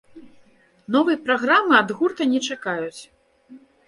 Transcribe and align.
Новай 0.95 1.17
праграмы 1.27 1.73
ад 1.81 1.93
гурта 1.99 2.27
не 2.31 2.39
чакаюць. 2.55 3.01